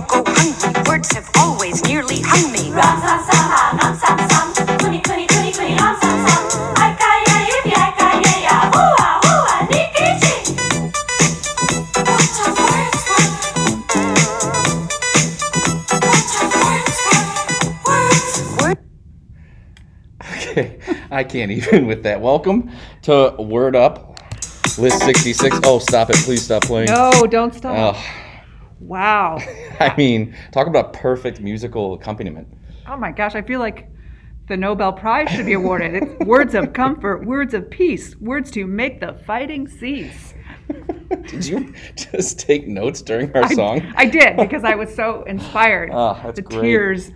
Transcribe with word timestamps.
don't 0.00 0.24
go 0.24 0.32
hungry. 0.32 0.82
Words 0.88 1.12
have 1.12 1.30
always 1.36 1.82
nearly 1.84 2.20
hung 2.20 2.52
me. 2.52 2.70
I 21.12 21.24
can't 21.24 21.50
even 21.50 21.86
with 21.86 22.04
that. 22.04 22.20
Welcome 22.20 22.70
to 23.02 23.34
Word 23.38 23.76
Up. 23.76 24.18
List 24.78 25.00
66. 25.00 25.60
Oh, 25.64 25.78
stop 25.78 26.08
it. 26.08 26.16
Please 26.16 26.44
stop 26.44 26.62
playing. 26.62 26.88
No, 26.88 27.26
don't 27.26 27.52
stop. 27.52 27.96
Oh. 27.96 28.20
Wow. 28.80 29.38
I 29.90 29.96
mean, 29.96 30.36
talk 30.52 30.66
about 30.66 30.92
perfect 30.92 31.40
musical 31.40 31.94
accompaniment. 31.94 32.48
Oh 32.86 32.96
my 32.96 33.12
gosh, 33.12 33.34
I 33.34 33.42
feel 33.42 33.60
like 33.60 33.88
the 34.48 34.56
Nobel 34.56 34.92
Prize 34.92 35.30
should 35.30 35.46
be 35.46 35.54
awarded. 35.54 35.94
It's 35.94 36.24
words 36.26 36.54
of 36.54 36.72
comfort, 36.72 37.24
words 37.24 37.54
of 37.54 37.70
peace, 37.70 38.14
words 38.16 38.50
to 38.52 38.66
make 38.66 39.00
the 39.00 39.14
fighting 39.26 39.66
cease. 39.66 40.34
Did 41.26 41.46
you 41.46 41.74
just 41.96 42.38
take 42.40 42.66
notes 42.66 43.00
during 43.00 43.34
our 43.36 43.48
song? 43.52 43.80
I 43.96 44.04
did 44.04 44.36
because 44.36 44.62
I 44.62 44.74
was 44.76 44.94
so 44.94 45.24
inspired. 45.24 45.90
Oh, 45.92 46.18
that's 46.22 46.36
the 46.36 46.42
great. 46.42 46.60
tears. 46.60 47.10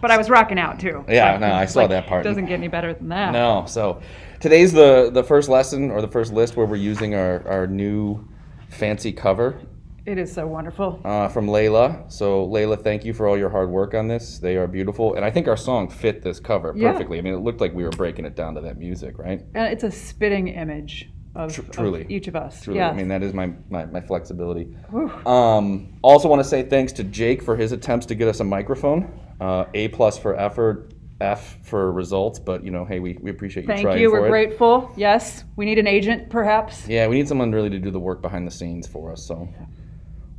But 0.00 0.10
I 0.10 0.16
was 0.16 0.30
rocking 0.30 0.58
out 0.58 0.78
too. 0.78 1.04
Yeah, 1.08 1.32
Like, 1.32 1.40
no, 1.40 1.52
I 1.52 1.66
saw 1.66 1.80
like, 1.80 1.90
that 1.90 2.06
part. 2.06 2.24
It 2.24 2.28
doesn't 2.28 2.46
get 2.46 2.54
any 2.54 2.68
better 2.68 2.94
than 2.94 3.08
that. 3.08 3.32
No. 3.32 3.64
So 3.66 4.00
today's 4.40 4.72
the 4.72 5.10
the 5.12 5.24
first 5.24 5.48
lesson 5.48 5.90
or 5.90 6.00
the 6.00 6.08
first 6.08 6.32
list 6.32 6.56
where 6.56 6.66
we're 6.66 6.76
using 6.76 7.14
our 7.14 7.46
our 7.48 7.66
new 7.66 8.26
fancy 8.70 9.12
cover 9.12 9.60
It 10.04 10.18
is 10.18 10.32
so 10.32 10.46
wonderful. 10.46 11.00
uh, 11.04 11.28
from 11.28 11.46
Layla. 11.46 12.10
So 12.10 12.46
Layla, 12.48 12.82
thank 12.82 13.04
you 13.04 13.14
for 13.14 13.28
all 13.28 13.38
your 13.38 13.50
hard 13.50 13.70
work 13.70 13.94
on 13.94 14.08
this. 14.08 14.38
They 14.38 14.56
are 14.56 14.66
beautiful, 14.66 15.14
and 15.14 15.24
I 15.24 15.30
think 15.30 15.46
our 15.46 15.56
song 15.56 15.88
fit 15.88 16.22
this 16.22 16.40
cover 16.40 16.72
Yeah. 16.76 16.90
perfectly. 16.92 17.18
I 17.18 17.20
mean, 17.20 17.34
it 17.34 17.38
looked 17.40 17.60
like 17.60 17.72
we 17.72 17.84
were 17.84 17.90
breaking 17.90 18.24
it 18.24 18.34
down 18.34 18.54
to 18.56 18.60
that 18.62 18.78
music, 18.78 19.18
right? 19.18 19.42
And 19.54 19.72
it's 19.72 19.84
a 19.84 19.90
spitting 19.92 20.48
image 20.48 21.08
of, 21.36 21.56
of 21.56 21.70
truly. 21.70 22.04
each 22.08 22.26
of 22.26 22.34
us. 22.34 22.62
Truly, 22.64 22.80
Yes. 22.80 22.92
I 22.92 22.96
mean 22.96 23.08
that 23.08 23.22
is 23.22 23.32
my 23.32 23.52
my, 23.70 23.86
my 23.86 24.00
flexibility. 24.00 24.76
Um, 25.24 25.88
also, 26.02 26.28
want 26.28 26.40
to 26.42 26.48
say 26.48 26.62
thanks 26.64 26.92
to 26.94 27.04
Jake 27.04 27.40
for 27.42 27.56
his 27.56 27.70
attempts 27.72 28.06
to 28.06 28.14
get 28.16 28.26
us 28.28 28.40
a 28.40 28.44
microphone. 28.44 29.08
Uh, 29.40 29.66
a 29.74 29.88
plus 29.88 30.18
for 30.18 30.36
effort, 30.38 30.92
F 31.20 31.58
for 31.62 31.92
results. 31.92 32.40
But 32.40 32.64
you 32.64 32.72
know, 32.72 32.84
hey, 32.84 32.98
we, 32.98 33.16
we 33.22 33.30
appreciate 33.30 33.62
you 33.62 33.68
Thank 33.68 33.82
trying 33.82 34.00
you. 34.00 34.10
We're 34.10 34.26
it. 34.26 34.30
grateful. 34.30 34.90
Yes. 34.96 35.44
We 35.54 35.64
need 35.64 35.78
an 35.78 35.86
agent, 35.86 36.28
perhaps. 36.28 36.88
Yeah, 36.88 37.06
we 37.06 37.16
need 37.16 37.28
someone 37.28 37.52
really 37.52 37.70
to 37.70 37.78
do 37.78 37.92
the 37.92 38.00
work 38.00 38.20
behind 38.20 38.46
the 38.48 38.50
scenes 38.50 38.86
for 38.88 39.12
us. 39.12 39.24
So 39.24 39.48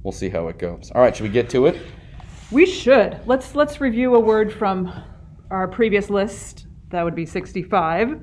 we'll 0.04 0.12
see 0.12 0.30
how 0.30 0.48
it 0.48 0.58
goes. 0.60 0.92
All 0.94 1.02
right, 1.02 1.16
should 1.16 1.24
we 1.24 1.30
get 1.30 1.50
to 1.52 1.66
it? 1.66 1.82
We 2.52 2.66
should. 2.66 3.20
Let's 3.26 3.56
let's 3.56 3.82
review 3.82 4.16
a 4.16 4.20
word 4.20 4.54
from 4.54 4.94
our 5.50 5.68
previous 5.68 6.10
list. 6.10 6.68
That 6.90 7.04
would 7.04 7.16
be 7.16 7.26
65. 7.26 8.22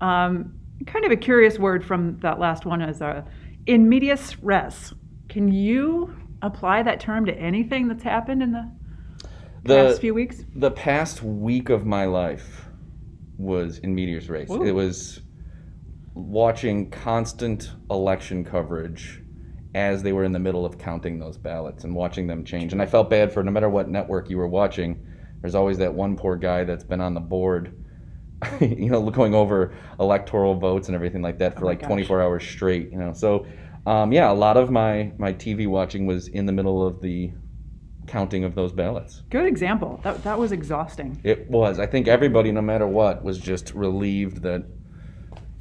Um, 0.00 0.54
kind 0.86 1.04
of 1.04 1.12
a 1.12 1.16
curious 1.16 1.58
word 1.58 1.84
from 1.84 2.18
that 2.20 2.38
last 2.38 2.64
one 2.64 2.82
is 2.82 3.02
uh, 3.02 3.22
in 3.66 3.88
medias 3.88 4.42
res. 4.42 4.92
Can 5.28 5.52
you 5.52 6.16
apply 6.42 6.82
that 6.82 7.00
term 7.00 7.26
to 7.26 7.34
anything 7.34 7.86
that's 7.86 8.02
happened 8.02 8.42
in 8.42 8.52
the 8.52 8.70
the 9.62 9.88
past 9.88 10.00
few 10.00 10.14
weeks? 10.14 10.44
the 10.56 10.70
past 10.70 11.22
week 11.22 11.68
of 11.68 11.84
my 11.84 12.06
life 12.06 12.66
was 13.36 13.78
in 13.78 13.94
medias 13.94 14.28
res. 14.28 14.50
It 14.50 14.72
was 14.72 15.20
watching 16.14 16.90
constant 16.90 17.70
election 17.90 18.44
coverage 18.44 19.22
as 19.74 20.02
they 20.02 20.12
were 20.12 20.24
in 20.24 20.32
the 20.32 20.38
middle 20.38 20.66
of 20.66 20.78
counting 20.78 21.18
those 21.18 21.38
ballots 21.38 21.84
and 21.84 21.94
watching 21.94 22.26
them 22.26 22.44
change. 22.44 22.72
And 22.72 22.82
I 22.82 22.86
felt 22.86 23.08
bad 23.08 23.32
for 23.32 23.42
no 23.42 23.50
matter 23.50 23.68
what 23.68 23.88
network 23.88 24.28
you 24.28 24.36
were 24.36 24.48
watching, 24.48 25.06
there's 25.40 25.54
always 25.54 25.78
that 25.78 25.94
one 25.94 26.16
poor 26.16 26.36
guy 26.36 26.64
that's 26.64 26.84
been 26.84 27.00
on 27.00 27.14
the 27.14 27.20
board, 27.20 27.72
you 28.60 28.90
know, 28.90 29.08
going 29.10 29.34
over 29.34 29.72
electoral 29.98 30.54
votes 30.54 30.88
and 30.88 30.94
everything 30.94 31.22
like 31.22 31.38
that 31.38 31.54
for 31.54 31.64
Oh 31.64 31.68
like 31.68 31.80
gosh. 31.80 31.86
24 31.88 32.22
hours 32.22 32.44
straight, 32.44 32.90
you 32.90 32.98
know. 32.98 33.12
So, 33.12 33.46
um, 33.86 34.12
yeah, 34.12 34.30
a 34.30 34.34
lot 34.34 34.56
of 34.56 34.70
my, 34.70 35.12
my 35.18 35.32
TV 35.32 35.68
watching 35.68 36.04
was 36.06 36.26
in 36.28 36.46
the 36.46 36.52
middle 36.52 36.84
of 36.86 37.00
the 37.00 37.32
counting 38.06 38.42
of 38.42 38.56
those 38.56 38.72
ballots. 38.72 39.22
Good 39.30 39.46
example. 39.46 40.00
That, 40.02 40.24
that 40.24 40.38
was 40.38 40.50
exhausting. 40.50 41.20
It 41.22 41.48
was. 41.48 41.78
I 41.78 41.86
think 41.86 42.08
everybody, 42.08 42.50
no 42.50 42.60
matter 42.60 42.88
what, 42.88 43.22
was 43.22 43.38
just 43.38 43.72
relieved 43.72 44.42
that 44.42 44.64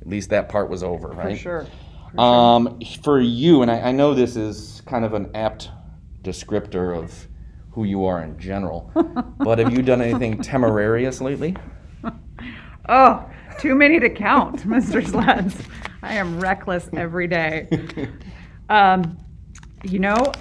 at 0.01 0.07
least 0.07 0.31
that 0.31 0.49
part 0.49 0.69
was 0.69 0.81
over, 0.81 1.09
right? 1.09 1.39
For 1.39 1.59
right? 1.59 1.69
Sure. 2.11 2.19
Um, 2.19 2.79
for 3.03 3.19
you, 3.19 3.61
and 3.61 3.71
I, 3.71 3.79
I 3.79 3.91
know 3.91 4.13
this 4.13 4.35
is 4.35 4.81
kind 4.85 5.05
of 5.05 5.13
an 5.13 5.31
apt 5.35 5.69
descriptor 6.23 6.97
of 6.97 7.27
who 7.71 7.83
you 7.83 8.05
are 8.05 8.23
in 8.23 8.37
general, 8.39 8.91
but 9.39 9.59
have 9.59 9.71
you 9.73 9.81
done 9.81 10.01
anything 10.01 10.41
temerarious 10.41 11.21
lately? 11.21 11.55
Oh, 12.91 13.23
too 13.59 13.75
many 13.75 13.99
to 13.99 14.09
count, 14.09 14.61
Mr. 14.67 15.05
Sleds. 15.05 15.61
I 16.01 16.15
am 16.15 16.39
reckless 16.39 16.89
every 16.93 17.27
day. 17.27 17.69
Um, 18.67 19.19
you 19.83 19.99
know, 19.99 20.33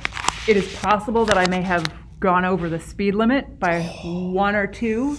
it 0.46 0.56
is 0.56 0.74
possible 0.76 1.26
that 1.26 1.36
I 1.36 1.46
may 1.46 1.60
have 1.60 1.84
gone 2.20 2.46
over 2.46 2.70
the 2.70 2.80
speed 2.80 3.14
limit 3.14 3.58
by 3.58 3.82
one 4.02 4.54
or 4.54 4.66
two 4.66 5.18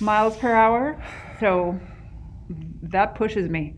miles 0.00 0.36
per 0.38 0.54
hour. 0.54 1.02
So 1.40 1.78
that 2.84 3.14
pushes 3.14 3.50
me. 3.50 3.74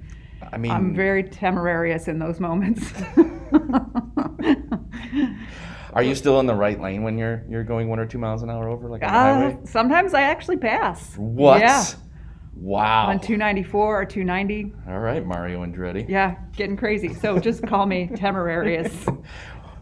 I 0.53 0.56
mean, 0.56 0.71
I'm 0.72 0.94
very 0.94 1.22
temerarious 1.25 2.09
in 2.09 2.19
those 2.19 2.41
moments. 2.41 2.93
are 5.94 6.03
you 6.03 6.15
still 6.15 6.38
in 6.41 6.47
the 6.47 6.54
right 6.54 6.81
lane 6.81 7.03
when 7.03 7.19
you're 7.19 7.44
you're 7.49 7.65
going 7.65 7.88
one 7.88 7.99
or 7.99 8.06
two 8.06 8.19
miles 8.19 8.43
an 8.43 8.50
hour 8.50 8.69
over, 8.69 8.88
like 8.88 9.03
on 9.03 9.12
the 9.12 9.19
Uh, 9.19 9.34
highway? 9.34 9.59
sometimes 9.65 10.15
I 10.15 10.22
actually 10.22 10.59
pass. 10.59 11.16
What? 11.16 11.60
Yeah, 11.60 11.84
Wow. 12.54 13.06
on 13.09 13.21
294 13.21 14.00
or 14.00 14.04
290. 14.04 14.72
All 14.88 14.98
right, 14.98 15.25
Mario 15.25 15.65
Andretti. 15.65 16.09
Yeah, 16.09 16.34
getting 16.56 16.77
crazy. 16.77 17.15
So 17.15 17.38
just 17.38 17.65
call 17.66 17.87
me 17.87 18.10
temerarious. 18.16 19.06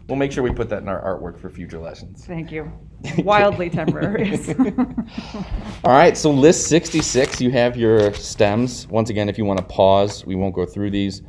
We'll 0.07 0.17
make 0.17 0.31
sure 0.31 0.41
we 0.41 0.51
put 0.51 0.69
that 0.69 0.81
in 0.81 0.87
our 0.87 1.03
artwork 1.03 1.37
for 1.37 1.49
future 1.49 1.79
lessons. 1.79 2.25
Thank 2.25 2.49
you. 2.49 2.71
Wildly 3.19 3.69
temporary. 3.69 4.39
All 5.83 5.91
right, 5.91 6.15
so 6.15 6.31
list 6.31 6.67
66, 6.69 7.41
you 7.41 7.51
have 7.51 7.75
your 7.75 8.13
stems. 8.13 8.87
Once 8.87 9.09
again, 9.09 9.27
if 9.27 9.37
you 9.37 9.43
want 9.43 9.59
to 9.59 9.65
pause, 9.65 10.25
we 10.25 10.35
won't 10.35 10.55
go 10.55 10.65
through 10.65 10.91
these, 10.91 11.23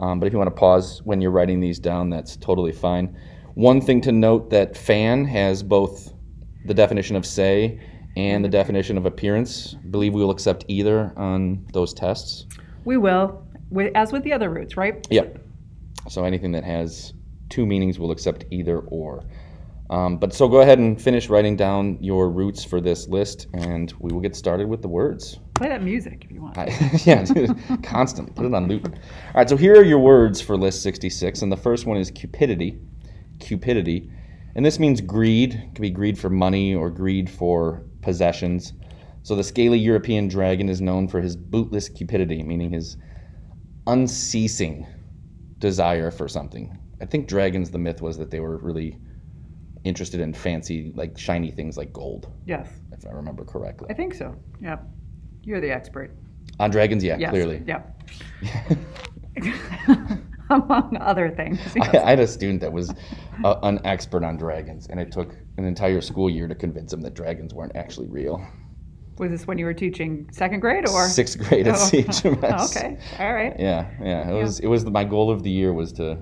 um, 0.00 0.18
but 0.18 0.26
if 0.26 0.32
you 0.32 0.38
want 0.38 0.48
to 0.48 0.58
pause 0.58 1.02
when 1.04 1.20
you're 1.20 1.30
writing 1.30 1.60
these 1.60 1.78
down, 1.78 2.08
that's 2.08 2.36
totally 2.36 2.72
fine. 2.72 3.14
One 3.54 3.82
thing 3.82 4.00
to 4.02 4.12
note 4.12 4.48
that 4.48 4.78
fan 4.78 5.26
has 5.26 5.62
both 5.62 6.14
the 6.64 6.72
definition 6.72 7.16
of 7.16 7.26
say 7.26 7.80
and 8.16 8.42
the 8.42 8.48
definition 8.48 8.96
of 8.96 9.04
appearance. 9.04 9.76
I 9.78 9.88
believe 9.88 10.14
we 10.14 10.22
will 10.22 10.30
accept 10.30 10.64
either 10.68 11.12
on 11.16 11.66
those 11.74 11.92
tests. 11.92 12.46
we 12.84 12.96
will, 12.96 13.46
as 13.94 14.10
with 14.10 14.22
the 14.22 14.32
other 14.32 14.48
roots, 14.48 14.78
right? 14.78 15.06
Yep. 15.10 15.38
So 16.08 16.24
anything 16.24 16.52
that 16.52 16.64
has 16.64 17.12
two 17.52 17.66
meanings 17.66 17.98
will 17.98 18.10
accept 18.10 18.46
either 18.50 18.78
or. 18.78 19.22
Um, 19.90 20.16
but 20.16 20.32
so 20.32 20.48
go 20.48 20.62
ahead 20.62 20.78
and 20.78 21.00
finish 21.00 21.28
writing 21.28 21.54
down 21.54 21.98
your 22.00 22.30
roots 22.30 22.64
for 22.64 22.80
this 22.80 23.08
list, 23.08 23.46
and 23.52 23.92
we 24.00 24.10
will 24.10 24.22
get 24.22 24.34
started 24.34 24.66
with 24.66 24.80
the 24.80 24.88
words. 24.88 25.38
Play 25.52 25.68
that 25.68 25.82
music 25.82 26.24
if 26.24 26.32
you 26.32 26.40
want. 26.40 26.56
I, 26.56 26.74
yeah, 27.04 27.26
constantly 27.82 28.32
put 28.32 28.46
it 28.46 28.54
on 28.54 28.68
loop. 28.68 28.86
All 28.86 28.94
right, 29.34 29.48
so 29.48 29.58
here 29.58 29.74
are 29.74 29.84
your 29.84 29.98
words 29.98 30.40
for 30.40 30.56
list 30.56 30.82
66, 30.82 31.42
and 31.42 31.52
the 31.52 31.58
first 31.58 31.84
one 31.84 31.98
is 31.98 32.10
cupidity. 32.10 32.78
Cupidity, 33.38 34.10
and 34.56 34.64
this 34.64 34.78
means 34.78 35.02
greed. 35.02 35.52
It 35.52 35.74
can 35.74 35.82
be 35.82 35.90
greed 35.90 36.18
for 36.18 36.30
money 36.30 36.74
or 36.74 36.88
greed 36.88 37.28
for 37.28 37.82
possessions. 38.00 38.72
So 39.24 39.36
the 39.36 39.44
scaly 39.44 39.78
European 39.78 40.26
dragon 40.26 40.70
is 40.70 40.80
known 40.80 41.06
for 41.06 41.20
his 41.20 41.36
bootless 41.36 41.90
cupidity, 41.90 42.42
meaning 42.42 42.70
his 42.70 42.96
unceasing 43.86 44.86
desire 45.58 46.10
for 46.10 46.28
something. 46.28 46.78
I 47.02 47.04
think 47.04 47.26
dragons, 47.26 47.70
the 47.70 47.78
myth 47.78 48.00
was 48.00 48.16
that 48.18 48.30
they 48.30 48.38
were 48.38 48.58
really 48.58 48.96
interested 49.82 50.20
in 50.20 50.32
fancy, 50.32 50.92
like 50.94 51.18
shiny 51.18 51.50
things 51.50 51.76
like 51.76 51.92
gold, 51.92 52.28
Yes, 52.46 52.68
if 52.92 53.04
I 53.04 53.10
remember 53.10 53.44
correctly. 53.44 53.88
I 53.90 53.94
think 53.94 54.14
so. 54.14 54.36
Yeah. 54.60 54.78
You're 55.42 55.60
the 55.60 55.72
expert. 55.72 56.16
On 56.60 56.70
dragons, 56.70 57.02
yeah, 57.02 57.16
Yes. 57.18 57.30
clearly. 57.30 57.60
Yeah. 57.66 57.82
Among 60.50 60.96
other 61.00 61.30
things. 61.30 61.58
I, 61.80 61.98
I 61.98 62.10
had 62.10 62.20
a 62.20 62.26
student 62.26 62.60
that 62.60 62.72
was 62.72 62.94
an 63.42 63.80
expert 63.84 64.22
on 64.22 64.36
dragons, 64.36 64.86
and 64.86 65.00
it 65.00 65.10
took 65.10 65.34
an 65.56 65.64
entire 65.64 66.00
school 66.00 66.30
year 66.30 66.46
to 66.46 66.54
convince 66.54 66.92
him 66.92 67.00
that 67.00 67.14
dragons 67.14 67.52
weren't 67.52 67.74
actually 67.74 68.06
real. 68.08 68.46
Was 69.18 69.30
this 69.30 69.46
when 69.46 69.58
you 69.58 69.64
were 69.64 69.74
teaching 69.74 70.28
second 70.30 70.60
grade 70.60 70.88
or? 70.88 71.08
Sixth 71.08 71.38
grade 71.38 71.66
at 71.66 71.74
Oh, 71.74 71.78
CHMS. 71.78 72.76
okay. 72.76 72.96
All 73.18 73.32
right. 73.34 73.54
Yeah, 73.58 73.90
yeah. 74.00 74.30
It 74.30 74.34
was. 74.34 74.60
It 74.60 74.68
was 74.68 74.84
my 74.84 75.04
goal 75.04 75.30
of 75.30 75.42
the 75.42 75.50
year 75.50 75.72
was 75.72 75.92
to 75.94 76.18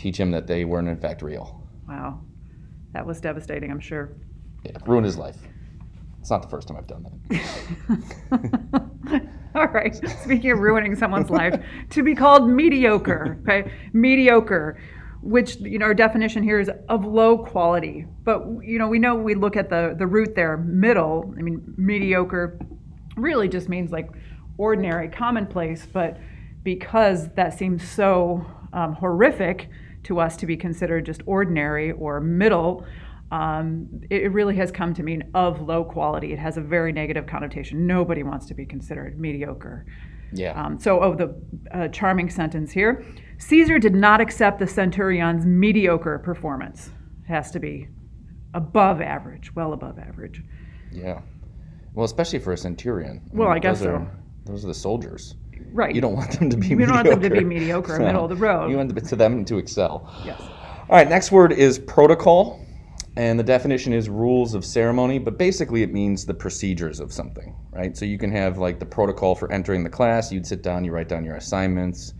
teach 0.00 0.18
him 0.18 0.30
that 0.30 0.46
they 0.46 0.64
weren't 0.64 0.88
in 0.88 0.96
fact 0.96 1.20
real. 1.20 1.62
Wow. 1.86 2.20
That 2.94 3.06
was 3.06 3.20
devastating, 3.20 3.70
I'm 3.70 3.80
sure. 3.80 4.16
Yeah, 4.64 4.72
ruin 4.86 5.04
his 5.04 5.18
life. 5.18 5.36
It's 6.20 6.30
not 6.30 6.42
the 6.42 6.48
first 6.48 6.68
time 6.68 6.76
I've 6.78 6.86
done 6.86 7.04
that. 7.28 9.22
All 9.54 9.66
right. 9.66 9.94
Speaking 10.22 10.52
of 10.52 10.58
ruining 10.60 10.96
someone's 10.96 11.28
life, 11.30 11.62
to 11.90 12.02
be 12.02 12.14
called 12.14 12.48
mediocre, 12.48 13.38
okay? 13.42 13.72
Mediocre, 13.92 14.80
which 15.22 15.56
you 15.56 15.78
know 15.78 15.86
our 15.86 15.94
definition 15.94 16.42
here 16.42 16.60
is 16.60 16.70
of 16.88 17.04
low 17.04 17.38
quality. 17.38 18.06
But 18.22 18.44
you 18.62 18.78
know 18.78 18.88
we 18.88 18.98
know 18.98 19.14
we 19.14 19.34
look 19.34 19.56
at 19.56 19.70
the 19.70 19.94
the 19.98 20.06
root 20.06 20.34
there, 20.34 20.56
middle. 20.58 21.34
I 21.38 21.42
mean 21.42 21.74
mediocre 21.76 22.58
really 23.16 23.48
just 23.48 23.68
means 23.68 23.90
like 23.90 24.10
ordinary, 24.58 25.08
commonplace. 25.08 25.86
But 25.90 26.18
because 26.62 27.30
that 27.30 27.58
seems 27.58 27.88
so 27.88 28.46
um, 28.72 28.94
horrific 28.94 29.68
to 30.04 30.20
us 30.20 30.36
to 30.38 30.46
be 30.46 30.56
considered 30.56 31.06
just 31.06 31.22
ordinary 31.26 31.92
or 31.92 32.20
middle. 32.20 32.84
Um, 33.30 33.88
it, 34.10 34.32
really 34.32 34.56
has 34.56 34.72
come 34.72 34.92
to 34.94 35.02
mean 35.04 35.30
of 35.34 35.60
low 35.60 35.84
quality. 35.84 36.32
It 36.32 36.38
has 36.38 36.56
a 36.56 36.60
very 36.60 36.92
negative 36.92 37.26
connotation. 37.26 37.86
Nobody 37.86 38.24
wants 38.24 38.46
to 38.46 38.54
be 38.54 38.66
considered 38.66 39.20
mediocre. 39.20 39.86
Yeah. 40.32 40.60
Um, 40.60 40.80
so, 40.80 41.00
oh, 41.00 41.14
the 41.14 41.34
uh, 41.72 41.88
charming 41.88 42.28
sentence 42.28 42.72
here 42.72 43.04
Caesar 43.38 43.78
did 43.78 43.94
not 43.94 44.20
accept 44.20 44.58
the 44.58 44.66
centurion's 44.66 45.46
mediocre 45.46 46.18
performance. 46.18 46.90
It 47.24 47.28
has 47.28 47.50
to 47.52 47.60
be 47.60 47.88
above 48.54 49.00
average, 49.00 49.54
well 49.54 49.72
above 49.72 49.98
average. 49.98 50.42
yeah. 50.92 51.20
Well, 51.92 52.04
especially 52.04 52.38
for 52.38 52.52
a 52.52 52.56
centurion. 52.56 53.20
Well, 53.32 53.48
I 53.48 53.54
mean, 53.54 53.62
guess 53.62 53.78
those 53.78 53.86
so. 53.86 53.94
Are, 53.94 54.18
those 54.44 54.64
are 54.64 54.68
the 54.68 54.74
soldiers. 54.74 55.34
Right. 55.72 55.94
You 55.94 56.00
don't 56.00 56.14
want 56.14 56.38
them 56.38 56.50
to 56.50 56.56
be 56.56 56.68
You 56.68 56.76
mediocre. 56.76 57.02
don't 57.02 57.10
want 57.12 57.22
them 57.22 57.30
to 57.32 57.38
be 57.40 57.44
mediocre, 57.44 57.94
in 57.96 58.00
the 58.02 58.06
middle 58.06 58.24
of 58.24 58.30
the 58.30 58.36
road. 58.36 58.70
You 58.70 58.76
want 58.76 58.94
to 58.94 59.16
them 59.16 59.44
to 59.44 59.58
excel. 59.58 60.12
Yes. 60.24 60.40
All 60.40 60.96
right, 60.96 61.08
next 61.08 61.30
word 61.30 61.52
is 61.52 61.78
protocol. 61.78 62.60
And 63.16 63.38
the 63.38 63.44
definition 63.44 63.92
is 63.92 64.08
rules 64.08 64.54
of 64.54 64.64
ceremony, 64.64 65.18
but 65.18 65.36
basically 65.36 65.82
it 65.82 65.92
means 65.92 66.24
the 66.24 66.32
procedures 66.34 67.00
of 67.00 67.12
something, 67.12 67.54
right? 67.72 67.96
So 67.96 68.04
you 68.04 68.16
can 68.18 68.30
have 68.30 68.58
like 68.58 68.78
the 68.78 68.86
protocol 68.86 69.34
for 69.34 69.50
entering 69.52 69.82
the 69.82 69.90
class. 69.90 70.30
You'd 70.32 70.46
sit 70.46 70.62
down, 70.62 70.84
you 70.84 70.92
write 70.92 71.08
down 71.08 71.24
your 71.24 71.34
assignments. 71.36 72.14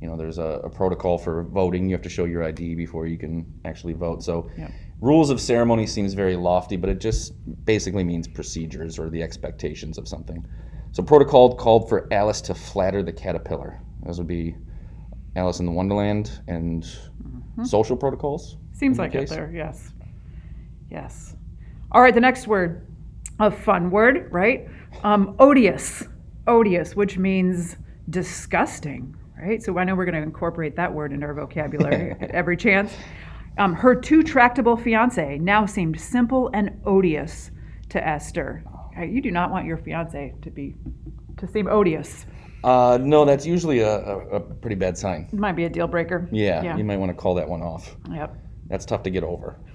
You 0.00 0.08
know, 0.08 0.16
there's 0.16 0.38
a, 0.38 0.60
a 0.64 0.68
protocol 0.68 1.16
for 1.16 1.44
voting. 1.44 1.88
You 1.88 1.94
have 1.94 2.02
to 2.02 2.08
show 2.08 2.24
your 2.24 2.42
ID 2.42 2.74
before 2.74 3.06
you 3.06 3.16
can 3.16 3.46
actually 3.64 3.92
vote. 3.92 4.24
So 4.24 4.50
Yeah. 4.58 4.68
rules 5.00 5.30
of 5.30 5.40
ceremony 5.40 5.86
seems 5.86 6.12
very 6.12 6.34
lofty, 6.36 6.76
but 6.76 6.90
it 6.90 7.00
just 7.00 7.32
basically 7.64 8.02
means 8.02 8.26
procedures 8.26 8.98
or 8.98 9.08
the 9.10 9.22
expectations 9.22 9.96
of 9.96 10.08
something. 10.08 10.44
So 10.92 11.02
protocol 11.02 11.56
called 11.56 11.88
for 11.88 12.06
Alice 12.12 12.40
to 12.42 12.54
flatter 12.54 13.02
the 13.02 13.12
caterpillar. 13.12 13.80
Those 14.04 14.18
would 14.18 14.26
be 14.26 14.54
Alice 15.36 15.58
in 15.58 15.66
the 15.66 15.72
Wonderland 15.72 16.40
and 16.48 16.86
social 17.64 17.96
protocols. 17.96 18.56
Seems 18.72 18.98
like 18.98 19.14
it 19.14 19.28
there, 19.28 19.50
yes. 19.54 19.92
Yes. 20.90 21.34
All 21.92 22.02
right, 22.02 22.14
the 22.14 22.20
next 22.20 22.46
word, 22.46 22.86
a 23.38 23.50
fun 23.50 23.90
word, 23.90 24.30
right? 24.30 24.68
Um, 25.02 25.34
odious. 25.38 26.04
Odious, 26.46 26.94
which 26.94 27.16
means 27.16 27.76
disgusting, 28.10 29.16
right? 29.40 29.62
So 29.62 29.78
I 29.78 29.84
know 29.84 29.94
we're 29.94 30.04
going 30.04 30.16
to 30.16 30.22
incorporate 30.22 30.76
that 30.76 30.92
word 30.92 31.12
into 31.12 31.26
our 31.26 31.34
vocabulary 31.34 32.12
at 32.20 32.30
every 32.32 32.56
chance. 32.56 32.92
Um, 33.58 33.74
her 33.74 33.94
too 33.94 34.22
tractable 34.22 34.76
fiance 34.76 35.38
now 35.38 35.66
seemed 35.66 36.00
simple 36.00 36.50
and 36.52 36.80
odious 36.84 37.50
to 37.90 38.06
Esther. 38.06 38.64
You 39.00 39.20
do 39.20 39.30
not 39.30 39.50
want 39.50 39.66
your 39.66 39.78
fiance 39.78 40.34
to 40.42 40.50
be 40.50 40.74
to 41.38 41.48
seem 41.48 41.66
odious. 41.68 42.26
Uh, 42.62 42.98
no, 43.00 43.24
that's 43.24 43.44
usually 43.44 43.80
a, 43.80 43.96
a, 43.98 44.18
a 44.36 44.40
pretty 44.40 44.76
bad 44.76 44.96
sign. 44.96 45.28
It 45.32 45.38
might 45.38 45.56
be 45.56 45.64
a 45.64 45.68
deal 45.68 45.88
breaker. 45.88 46.28
Yeah, 46.30 46.62
Yeah. 46.62 46.76
you 46.76 46.84
might 46.84 46.98
want 46.98 47.10
to 47.10 47.14
call 47.14 47.34
that 47.34 47.48
one 47.48 47.62
off. 47.62 47.96
Yep. 48.10 48.36
That's 48.68 48.84
tough 48.84 49.02
to 49.04 49.10
get 49.10 49.24
over. 49.24 49.58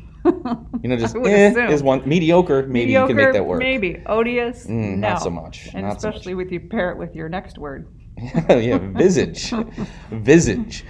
You 0.83 0.89
know, 0.89 0.97
just 0.97 1.15
eh, 1.15 1.71
is 1.71 1.81
one 1.81 2.07
mediocre. 2.07 2.67
Maybe 2.67 2.91
you 2.91 3.07
can 3.07 3.15
make 3.15 3.33
that 3.33 3.45
work. 3.45 3.59
Maybe 3.59 4.03
odious. 4.05 4.67
Mm, 4.67 4.97
no. 4.97 5.09
not 5.09 5.21
so 5.21 5.29
much, 5.29 5.69
And 5.73 5.87
not 5.87 6.01
so 6.01 6.09
especially 6.09 6.35
with 6.35 6.51
you 6.51 6.59
pair 6.59 6.91
it 6.91 6.97
with 6.97 7.15
your 7.15 7.29
next 7.29 7.57
word. 7.57 7.87
yeah, 8.49 8.77
visage. 8.77 9.53
visage. 10.11 10.85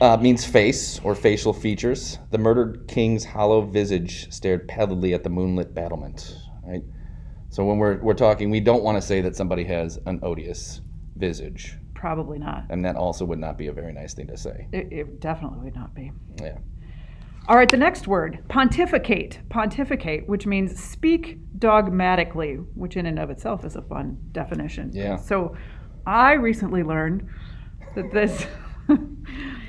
Uh, 0.00 0.16
means 0.16 0.44
face 0.44 1.00
or 1.04 1.14
facial 1.14 1.52
features. 1.52 2.18
The 2.30 2.38
murdered 2.38 2.86
king's 2.88 3.24
hollow 3.24 3.62
visage 3.62 4.30
stared 4.32 4.68
pallidly 4.68 5.14
at 5.14 5.22
the 5.22 5.30
moonlit 5.30 5.72
battlement. 5.74 6.36
Right. 6.66 6.82
So 7.54 7.64
when 7.64 7.78
we're 7.78 7.98
we're 7.98 8.14
talking, 8.14 8.50
we 8.50 8.58
don't 8.58 8.82
want 8.82 8.96
to 8.98 9.02
say 9.02 9.20
that 9.20 9.36
somebody 9.36 9.62
has 9.62 10.00
an 10.06 10.18
odious 10.24 10.80
visage, 11.14 11.76
Probably 11.94 12.36
not. 12.36 12.64
and 12.68 12.84
that 12.84 12.96
also 12.96 13.24
would 13.26 13.38
not 13.38 13.56
be 13.56 13.68
a 13.68 13.72
very 13.72 13.92
nice 13.92 14.12
thing 14.12 14.26
to 14.26 14.36
say. 14.36 14.66
It, 14.72 14.88
it 14.90 15.20
definitely 15.20 15.60
would 15.60 15.76
not 15.76 15.94
be. 15.94 16.10
Yeah. 16.42 16.58
All 17.46 17.54
right, 17.56 17.70
the 17.70 17.76
next 17.76 18.08
word, 18.08 18.42
pontificate. 18.48 19.38
Pontificate, 19.50 20.28
which 20.28 20.46
means 20.46 20.82
speak 20.82 21.38
dogmatically, 21.60 22.54
which 22.74 22.96
in 22.96 23.06
and 23.06 23.20
of 23.20 23.30
itself 23.30 23.64
is 23.64 23.76
a 23.76 23.82
fun 23.82 24.18
definition. 24.32 24.90
Yeah. 24.92 25.14
So 25.14 25.56
I 26.08 26.32
recently 26.32 26.82
learned 26.82 27.28
that 27.94 28.10
this, 28.12 28.46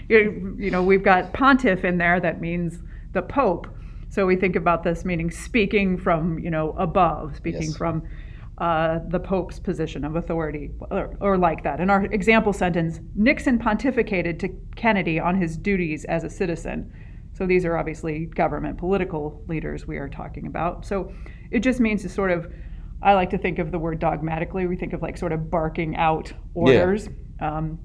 you, 0.10 0.56
you 0.58 0.72
know, 0.72 0.82
we've 0.82 1.04
got 1.04 1.34
pontiff 1.34 1.86
in 1.86 2.00
there, 2.00 2.20
that 2.20 2.42
means 2.42 2.80
the 3.14 3.22
Pope. 3.22 3.68
So 4.16 4.26
we 4.26 4.38
think 4.38 4.56
about 4.56 4.84
this 4.84 5.04
meaning 5.04 5.30
speaking 5.30 5.98
from, 5.98 6.40
you 6.40 6.50
know, 6.50 6.72
above, 6.78 7.36
speaking 7.36 7.64
Yes. 7.64 7.76
from 7.76 8.04
uh, 8.60 9.00
the 9.10 9.20
Pope's 9.20 9.60
position 9.60 10.06
of 10.06 10.16
authority, 10.16 10.72
or, 10.90 11.18
or 11.20 11.38
like 11.38 11.64
that. 11.64 11.82
In 11.82 11.90
our 11.90 12.06
example 12.06 12.54
sentence, 12.54 13.02
Nixon 13.14 13.60
pontificated 13.60 14.40
to 14.40 14.48
Kennedy 14.78 15.20
on 15.20 15.36
his 15.36 15.58
duties 15.58 16.06
as 16.06 16.24
a 16.24 16.30
citizen. 16.30 16.94
So 17.34 17.46
these 17.46 17.66
are 17.66 17.78
obviously 17.78 18.28
government 18.28 18.78
political 18.78 19.44
leaders 19.50 19.86
we 19.86 19.98
are 19.98 20.08
talking 20.08 20.48
about. 20.48 20.86
So 20.86 21.12
it 21.52 21.60
just 21.60 21.82
means 21.82 22.02
to 22.04 22.08
sort 22.08 22.32
of, 22.32 22.50
I 23.02 23.16
like 23.16 23.32
to 23.32 23.38
think 23.38 23.60
of 23.60 23.74
the 23.74 23.80
word 23.80 24.00
dogmatically. 24.00 24.66
We 24.66 24.78
think 24.78 24.94
of 24.94 25.02
like 25.02 25.18
sort 25.18 25.34
of 25.34 25.52
barking 25.52 25.98
out 25.98 26.32
orders. 26.54 27.10
Um, 27.42 27.80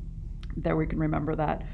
there 0.56 0.76
we 0.76 0.86
can 0.86 1.00
remember 1.00 1.34
that. 1.34 1.64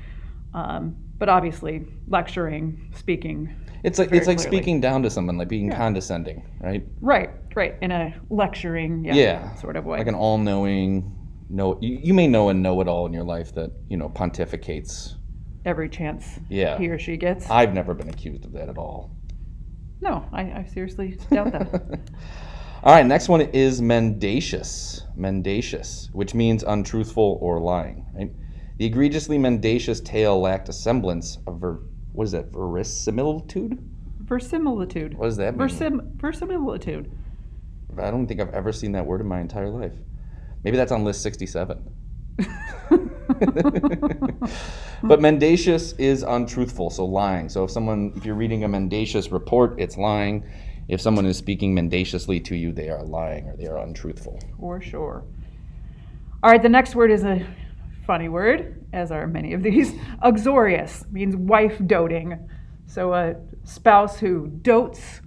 Um, 0.54 0.96
but 1.18 1.28
obviously, 1.28 1.84
lecturing, 2.08 2.90
speaking. 2.94 3.54
It's 3.84 3.98
like 3.98 4.12
it's 4.12 4.26
like 4.26 4.38
clearly. 4.38 4.56
speaking 4.56 4.80
down 4.80 5.02
to 5.02 5.10
someone, 5.10 5.36
like 5.38 5.48
being 5.48 5.70
condescending, 5.70 6.42
right? 6.60 6.84
Right, 7.00 7.30
right. 7.54 7.74
In 7.82 7.90
a 7.92 8.14
lecturing, 8.30 9.04
yeah, 9.04 9.14
Yeah. 9.14 9.54
sort 9.56 9.76
of 9.76 9.84
way. 9.84 9.98
Like 9.98 10.06
an 10.08 10.14
all-knowing, 10.14 11.12
know 11.48 11.78
you, 11.80 11.98
you 12.02 12.14
may 12.14 12.26
know 12.26 12.48
a 12.48 12.54
know-it-all 12.54 13.06
in 13.06 13.12
your 13.12 13.24
life 13.24 13.54
that 13.54 13.70
you 13.88 13.96
know 13.96 14.08
pontificates. 14.08 15.14
Every 15.64 15.88
chance 15.88 16.38
Yeah. 16.48 16.78
he 16.78 16.88
or 16.88 16.98
she 16.98 17.16
gets. 17.16 17.48
I've 17.50 17.74
never 17.74 17.92
been 17.94 18.08
accused 18.08 18.44
of 18.44 18.52
that 18.52 18.68
at 18.68 18.78
all. 18.78 19.16
no, 20.00 20.24
I, 20.32 20.42
I 20.42 20.64
seriously 20.72 21.18
doubt 21.30 21.52
that. 21.52 22.00
All 22.82 22.94
right, 22.94 23.04
next 23.06 23.28
one 23.28 23.40
is 23.40 23.80
mendacious. 23.82 25.02
Mendacious, 25.16 26.08
which 26.12 26.34
means 26.34 26.62
untruthful 26.62 27.38
or 27.40 27.58
lying. 27.60 28.06
Right? 28.14 28.30
The 28.78 28.84
egregiously 28.86 29.38
mendacious 29.38 30.00
tale 30.00 30.40
lacked 30.40 30.68
a 30.68 30.72
semblance 30.72 31.38
of 31.48 31.60
ver- 31.60 31.80
what 32.16 32.24
is 32.24 32.32
that 32.32 32.46
verisimilitude? 32.46 33.78
Verisimilitude. 34.20 35.18
What 35.18 35.26
does 35.26 35.36
that 35.36 35.56
mean? 35.56 35.68
Versim- 35.68 36.16
verisimilitude. 36.16 37.12
I 37.98 38.10
don't 38.10 38.26
think 38.26 38.40
I've 38.40 38.54
ever 38.54 38.72
seen 38.72 38.92
that 38.92 39.04
word 39.04 39.20
in 39.20 39.26
my 39.26 39.38
entire 39.40 39.68
life. 39.68 39.92
Maybe 40.64 40.78
that's 40.78 40.92
on 40.92 41.04
list 41.04 41.22
sixty-seven. 41.22 41.78
but 45.02 45.20
mendacious 45.20 45.92
is 45.98 46.22
untruthful, 46.22 46.88
so 46.88 47.04
lying. 47.04 47.50
So 47.50 47.64
if 47.64 47.70
someone, 47.70 48.12
if 48.16 48.24
you're 48.24 48.34
reading 48.34 48.64
a 48.64 48.68
mendacious 48.68 49.30
report, 49.30 49.78
it's 49.78 49.98
lying. 49.98 50.42
If 50.88 51.02
someone 51.02 51.26
is 51.26 51.36
speaking 51.36 51.74
mendaciously 51.74 52.40
to 52.40 52.56
you, 52.56 52.72
they 52.72 52.88
are 52.88 53.04
lying 53.04 53.48
or 53.48 53.56
they 53.56 53.66
are 53.66 53.78
untruthful. 53.78 54.40
For 54.58 54.80
sure. 54.80 55.24
All 56.42 56.50
right, 56.50 56.62
the 56.62 56.68
next 56.68 56.94
word 56.94 57.10
is 57.10 57.24
a 57.24 57.46
funny 58.06 58.28
word, 58.28 58.85
as 58.96 59.12
are 59.12 59.26
many 59.26 59.52
of 59.52 59.62
these. 59.62 59.92
Uxorious 60.22 61.04
means 61.12 61.36
wife 61.36 61.78
doting. 61.86 62.48
So 62.86 63.12
a 63.12 63.36
spouse 63.64 64.18
who 64.18 64.48
dotes 64.62 65.20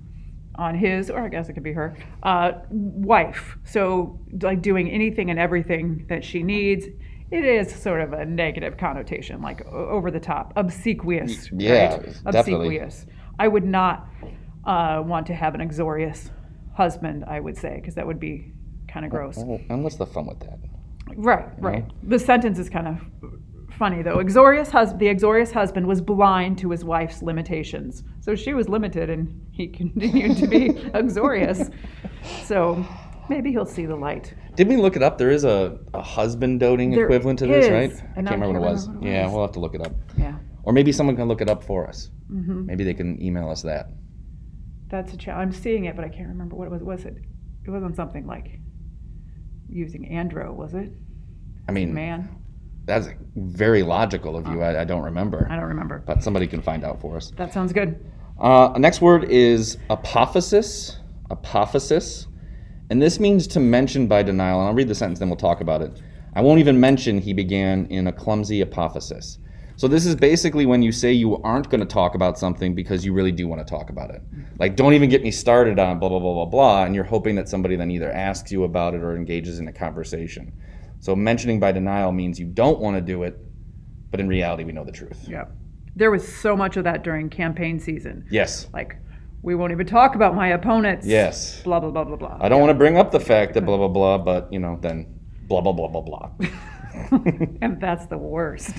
on 0.56 0.76
his, 0.76 1.10
or 1.10 1.20
I 1.20 1.30
guess 1.30 1.48
it 1.48 1.54
could 1.54 1.64
be 1.64 1.74
her, 1.74 1.96
uh, 2.24 2.54
wife. 2.72 3.58
So 3.64 4.20
like 4.42 4.62
doing 4.62 4.90
anything 4.90 5.30
and 5.30 5.40
everything 5.40 6.06
that 6.10 6.24
she 6.26 6.44
needs. 6.44 6.86
It 7.32 7.46
is 7.46 7.74
sort 7.74 8.02
of 8.02 8.14
a 8.14 8.26
negative 8.26 8.76
connotation, 8.76 9.40
like 9.40 9.64
over 9.68 10.10
the 10.10 10.20
top, 10.20 10.52
obsequious. 10.56 11.48
Yeah, 11.54 11.98
right? 11.98 12.02
definitely. 12.32 12.80
Obsequious. 12.80 13.06
I 13.38 13.48
would 13.48 13.66
not 13.66 14.08
uh, 14.66 15.04
want 15.06 15.28
to 15.28 15.36
have 15.36 15.54
an 15.54 15.62
uxorious 15.62 16.32
husband, 16.74 17.24
I 17.28 17.40
would 17.40 17.56
say, 17.56 17.76
because 17.76 17.94
that 17.96 18.08
would 18.08 18.20
be 18.20 18.52
kind 18.88 19.06
of 19.06 19.12
gross. 19.12 19.38
Oh, 19.38 19.62
and 19.70 19.84
what's 19.84 19.98
the 19.98 20.08
fun 20.08 20.26
with 20.26 20.40
that? 20.40 20.58
Right, 21.16 21.48
right. 21.60 21.86
The 22.02 22.18
sentence 22.18 22.58
is 22.58 22.68
kind 22.68 22.88
of 22.88 22.98
funny 23.80 24.04
though. 24.04 24.20
Uxorious 24.20 24.70
hus- 24.70 24.94
the 24.94 25.10
uxorious 25.10 25.52
husband 25.52 25.88
was 25.88 26.02
blind 26.02 26.60
to 26.60 26.70
his 26.70 26.84
wife's 26.86 27.24
limitations. 27.24 28.04
So 28.20 28.36
she 28.36 28.54
was 28.54 28.70
limited 28.70 29.10
and 29.10 29.48
he 29.52 29.68
continued 29.80 30.38
to 30.38 30.48
be 30.48 30.78
uxorious. 30.94 31.70
So 32.44 32.86
maybe 33.30 33.52
he'll 33.52 33.66
see 33.66 33.86
the 33.88 33.96
light. 33.96 34.34
Did 34.56 34.68
we 34.68 34.76
look 34.78 34.96
it 34.96 35.02
up? 35.02 35.18
There 35.18 35.32
is 35.32 35.46
a, 35.46 35.80
a 35.94 36.02
husband 36.02 36.60
doting 36.60 36.92
There 36.92 37.06
equivalent 37.06 37.40
to 37.40 37.48
this, 37.48 37.66
is, 37.66 37.72
right? 37.72 37.92
and 38.18 38.28
I 38.28 38.32
can't 38.32 38.42
remember 38.42 38.60
what 38.60 38.68
it 38.68 38.72
was. 38.74 38.86
can't 38.86 38.98
remember 38.98 39.00
what 39.00 39.08
it 39.08 39.12
yeah, 39.14 39.32
we'll 39.32 39.42
have 39.42 39.52
to 39.54 39.60
look 39.60 39.74
it 39.76 39.82
up. 39.82 39.94
Yeah. 40.18 40.36
Or 40.64 40.74
maybe 40.74 40.92
someone 40.92 41.16
can 41.16 41.28
look 41.28 41.42
it 41.42 41.50
up 41.50 41.64
for 41.64 41.88
us. 41.88 42.10
Mm-hmm. 42.32 42.66
Maybe 42.66 42.84
they 42.84 42.94
can 42.94 43.20
email 43.24 43.50
us 43.50 43.62
that. 43.64 43.88
That's 44.90 45.14
a 45.14 45.18
challenge. 45.18 45.56
I'm 45.56 45.62
seeing 45.62 45.86
it, 45.86 45.96
but 45.96 46.04
I 46.04 46.10
can't 46.10 46.28
remember 46.28 46.56
what 46.56 46.66
it 46.66 46.72
was. 46.72 46.84
Was 46.84 47.06
it? 47.06 47.16
It 47.66 47.70
wasn't 47.72 47.96
something 47.96 48.28
like 48.28 48.60
using 49.70 50.10
andro, 50.12 50.54
was 50.54 50.74
it? 50.74 50.92
I 51.68 51.72
mean, 51.72 51.94
Man, 51.94 52.28
that's 52.90 53.08
very 53.36 53.84
logical 53.84 54.36
of 54.36 54.48
you. 54.48 54.62
I, 54.62 54.82
I 54.82 54.84
don't 54.84 55.04
remember, 55.04 55.48
I 55.50 55.56
don't 55.56 55.66
remember. 55.66 56.04
but 56.06 56.22
somebody 56.24 56.48
can 56.48 56.62
find 56.62 56.84
out 56.84 57.00
for 57.00 57.16
us. 57.16 57.32
That 57.38 57.54
sounds 57.54 57.72
good. 57.72 58.04
Uh, 58.40 58.74
next 58.78 59.02
word 59.02 59.26
is 59.26 59.78
apophasis. 59.90 60.98
Apophasis. 61.30 62.28
And 62.90 63.02
this 63.02 63.20
means 63.20 63.48
to 63.48 63.60
mention 63.60 64.08
by 64.08 64.24
denial. 64.24 64.60
And 64.60 64.68
I'll 64.68 64.74
read 64.74 64.88
the 64.88 64.96
sentence, 64.96 65.20
then 65.20 65.30
we'll 65.30 65.38
talk 65.38 65.62
about 65.62 65.82
it. 65.82 66.02
I 66.34 66.42
won't 66.42 66.60
even 66.60 66.80
mention 66.80 67.20
he 67.20 67.34
began 67.34 67.86
in 67.88 68.08
a 68.08 68.12
clumsy 68.12 68.64
apophasis. 68.64 69.38
So 69.76 69.88
this 69.88 70.06
is 70.06 70.16
basically 70.16 70.66
when 70.66 70.82
you 70.82 70.92
say 70.92 71.14
you 71.14 71.38
aren't 71.44 71.70
going 71.70 71.80
to 71.80 71.86
talk 71.86 72.14
about 72.14 72.38
something 72.38 72.76
because 72.76 73.06
you 73.06 73.14
really 73.14 73.32
do 73.32 73.48
want 73.48 73.66
to 73.66 73.70
talk 73.70 73.90
about 73.90 74.10
it. 74.10 74.22
Like, 74.58 74.76
don't 74.76 74.94
even 74.94 75.10
get 75.10 75.24
me 75.24 75.32
started 75.32 75.80
on 75.80 76.00
blah, 76.00 76.10
blah, 76.10 76.20
blah, 76.20 76.34
blah, 76.34 76.46
blah. 76.46 76.84
And 76.84 76.94
you're 76.94 77.06
hoping 77.06 77.36
that 77.36 77.48
somebody 77.48 77.78
then 77.78 77.90
either 77.90 78.12
asks 78.12 78.52
you 78.52 78.66
about 78.66 78.94
it 78.94 79.02
or 79.02 79.16
engages 79.16 79.60
in 79.60 79.68
a 79.70 79.74
conversation. 79.74 80.52
So 81.00 81.16
mentioning 81.16 81.60
by 81.60 81.72
denial 81.72 82.12
means 82.12 82.40
you 82.40 82.46
don't 82.46 82.80
want 82.80 82.96
to 82.96 83.02
do 83.02 83.24
it, 83.24 83.38
but 84.12 84.20
in 84.20 84.28
reality, 84.28 84.64
we 84.64 84.72
know 84.72 84.84
the 84.84 84.92
truth. 84.92 85.26
Yeah. 85.28 85.46
There 85.96 86.12
was 86.12 86.28
so 86.28 86.56
much 86.56 86.78
of 86.78 86.84
that 86.84 87.04
during 87.04 87.30
campaign 87.30 87.80
season. 87.80 88.26
Yes. 88.30 88.68
Like, 88.74 88.98
we 89.42 89.56
won't 89.56 89.72
even 89.72 89.88
talk 89.88 90.16
about 90.16 90.36
my 90.36 90.50
opponents. 90.50 91.06
Yes. 91.06 91.62
Blah, 91.64 91.80
blah, 91.80 91.92
blah, 91.92 92.04
blah, 92.04 92.18
blah. 92.18 92.38
I 92.42 92.50
don't 92.50 92.60
want 92.60 92.72
to 92.72 92.76
bring 92.76 92.98
up 92.98 93.12
the 93.12 93.20
fact 93.20 93.54
that 93.54 93.62
blah 93.66 93.78
blah 93.78 93.88
blah, 93.88 94.18
but 94.18 94.52
you 94.52 94.60
know, 94.60 94.78
then 94.82 95.20
blah 95.48 95.62
blah 95.62 95.74
blah 95.74 95.88
blah 95.88 96.02
blah. 96.02 96.30
and 97.62 97.80
that's 97.80 98.08
the 98.08 98.18
worst. 98.18 98.76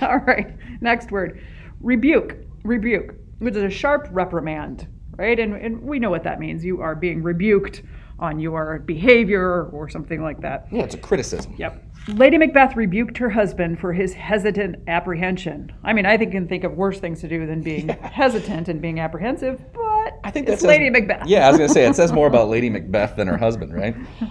All 0.00 0.18
right, 0.18 0.56
next 0.80 1.10
word 1.10 1.40
rebuke. 1.80 2.36
Rebuke, 2.64 3.14
which 3.38 3.56
is 3.56 3.62
a 3.62 3.70
sharp 3.70 4.08
reprimand, 4.10 4.88
right? 5.16 5.38
And, 5.38 5.54
and 5.54 5.82
we 5.82 5.98
know 5.98 6.10
what 6.10 6.24
that 6.24 6.40
means. 6.40 6.64
You 6.64 6.80
are 6.80 6.94
being 6.94 7.22
rebuked 7.22 7.82
on 8.18 8.38
your 8.38 8.78
behavior 8.80 9.64
or 9.66 9.88
something 9.88 10.22
like 10.22 10.40
that. 10.40 10.66
yeah, 10.70 10.82
it's 10.82 10.94
a 10.94 10.98
criticism. 10.98 11.54
Yep. 11.58 11.82
Lady 12.08 12.36
Macbeth 12.36 12.76
rebuked 12.76 13.16
her 13.18 13.30
husband 13.30 13.80
for 13.80 13.92
his 13.92 14.12
hesitant 14.12 14.76
apprehension. 14.88 15.72
I 15.82 15.92
mean, 15.94 16.04
I 16.06 16.16
think 16.18 16.32
can 16.32 16.46
think 16.46 16.64
of 16.64 16.72
worse 16.74 17.00
things 17.00 17.20
to 17.22 17.28
do 17.28 17.46
than 17.46 17.62
being 17.62 17.88
hesitant 18.02 18.68
and 18.68 18.80
being 18.80 19.00
apprehensive, 19.00 19.60
but 19.72 20.20
I 20.22 20.30
think 20.30 20.48
it's 20.48 20.62
that's 20.62 20.68
Lady 20.68 20.90
Macbeth. 20.90 21.26
Yeah, 21.26 21.46
I 21.46 21.50
was 21.50 21.58
gonna 21.58 21.68
say 21.70 21.86
it 21.86 21.96
says 21.96 22.12
more 22.12 22.26
about 22.26 22.48
Lady 22.50 22.68
Macbeth 22.68 23.16
than 23.16 23.26
her 23.26 23.38
husband, 23.38 23.72
right? 23.72 23.96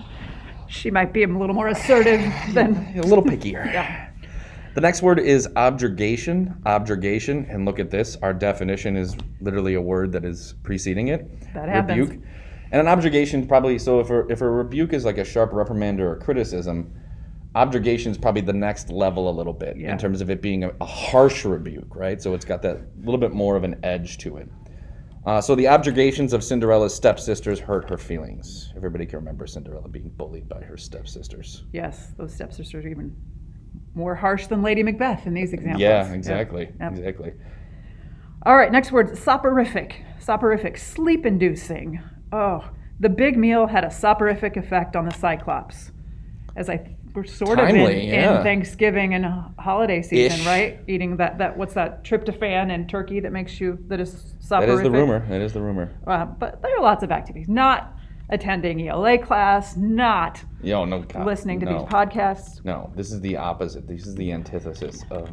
She 0.69 0.89
might 0.89 1.13
be 1.13 1.21
a 1.21 1.27
little 1.27 1.53
more 1.53 1.67
assertive 1.67 2.19
than. 2.51 2.75
A 2.97 3.01
little 3.03 3.23
pickier. 3.23 3.63
Yeah. 3.71 4.09
The 4.73 4.81
next 4.81 5.03
word 5.03 5.19
is 5.19 5.47
objurgation. 5.55 6.59
Objurgation, 6.65 7.45
and 7.47 7.63
look 7.63 7.77
at 7.77 7.91
this. 7.91 8.17
Our 8.23 8.33
definition 8.33 8.97
is 8.97 9.15
literally 9.39 9.75
a 9.75 9.81
word 9.81 10.11
that 10.13 10.25
is 10.25 10.55
preceding 10.63 11.09
it. 11.09 11.29
That 11.53 11.69
happens. 11.69 12.09
Rebuke. 12.09 12.23
And 12.73 12.87
an 12.87 12.87
objurgation 12.99 13.47
probably 13.47 13.77
so 13.77 13.99
if 13.99 14.09
a, 14.09 14.27
if 14.29 14.41
a 14.41 14.49
rebuke 14.49 14.93
is 14.93 15.05
like 15.05 15.19
a 15.19 15.23
sharp 15.23 15.53
reprimand 15.53 16.01
or 16.01 16.13
a 16.13 16.19
criticism, 16.19 16.91
objurgation 17.55 18.07
is 18.07 18.17
probably 18.17 18.41
the 18.41 18.51
next 18.51 18.89
level 18.89 19.29
a 19.29 19.31
little 19.31 19.53
bit 19.53 19.77
Yeah. 19.77 19.91
in 19.91 19.99
terms 19.99 20.21
of 20.21 20.31
it 20.31 20.41
being 20.41 20.63
a, 20.63 20.71
a 20.81 20.85
harsh 20.85 21.45
rebuke, 21.45 21.95
right? 21.95 22.19
So 22.19 22.33
it's 22.33 22.45
got 22.45 22.63
that 22.63 22.79
little 23.03 23.19
bit 23.19 23.31
more 23.31 23.55
of 23.55 23.63
an 23.63 23.79
edge 23.83 24.17
to 24.19 24.37
it. 24.37 24.49
Uh, 25.23 25.39
so 25.39 25.53
the 25.53 25.65
objurgations 25.65 26.33
of 26.33 26.43
Cinderella's 26.43 26.95
stepsisters 26.95 27.59
hurt 27.59 27.87
her 27.91 27.97
feelings. 27.97 28.73
Everybody 28.75 29.05
can 29.05 29.19
remember 29.19 29.45
Cinderella 29.45 29.87
being 29.87 30.09
bullied 30.09 30.49
by 30.49 30.61
her 30.63 30.75
stepsisters. 30.75 31.65
Yes, 31.73 32.11
those 32.17 32.33
stepsisters 32.33 32.83
are 32.85 32.89
even 32.89 33.15
more 33.93 34.15
harsh 34.15 34.47
than 34.47 34.63
Lady 34.63 34.81
Macbeth 34.81 35.27
in 35.27 35.35
these 35.35 35.53
examples. 35.53 35.79
Yeah, 35.81 36.11
exactly, 36.11 36.71
Yep. 36.79 36.91
exactly. 36.91 37.33
All 38.47 38.57
right, 38.57 38.71
next 38.71 38.91
word 38.91 39.11
soporific. 39.15 39.93
Soporific, 40.19 40.77
sleep 40.79 41.25
inducing. 41.27 42.01
Oh, 42.33 42.67
the 42.99 43.09
big 43.09 43.37
meal 43.37 43.67
had 43.67 43.83
a 43.83 43.91
soporific 43.91 44.57
effect 44.57 44.95
on 44.95 45.05
the 45.05 45.11
Cyclops. 45.11 45.91
As 46.55 46.69
I 46.69 46.95
we're 47.13 47.25
sort 47.25 47.59
of 47.59 47.69
in, 47.69 47.75
yeah. 47.75 48.37
in 48.37 48.43
Thanksgiving 48.43 49.13
and 49.13 49.25
holiday 49.59 50.01
season, 50.01 50.39
Ish. 50.39 50.45
right? 50.47 50.79
Eating 50.87 51.17
that, 51.17 51.37
that 51.37 51.55
what's 51.55 51.75
that 51.75 52.03
tryptophan 52.03 52.73
and 52.73 52.89
turkey 52.89 53.19
that 53.19 53.31
makes 53.31 53.61
you 53.61 53.77
that 53.87 53.99
is 53.99 54.33
soporific. 54.39 54.67
That 54.67 54.73
is 54.73 54.83
the 54.83 54.91
rumor. 54.91 55.25
That 55.29 55.41
is 55.41 55.53
the 55.53 55.61
rumor. 55.61 55.91
Uh, 56.07 56.25
but 56.25 56.61
there 56.63 56.75
are 56.75 56.81
lots 56.81 57.03
of 57.03 57.11
activities. 57.11 57.47
Not 57.47 57.93
attending 58.29 58.87
ELA 58.87 59.19
class, 59.19 59.77
not 59.77 60.43
Yo, 60.63 60.85
no, 60.85 61.05
listening 61.23 61.59
to 61.59 61.65
no. 61.67 61.79
these 61.79 61.87
podcasts. 61.87 62.65
No, 62.65 62.91
this 62.95 63.11
is 63.11 63.21
the 63.21 63.37
opposite. 63.37 63.87
This 63.87 64.07
is 64.07 64.15
the 64.15 64.31
antithesis 64.31 65.03
of 65.11 65.29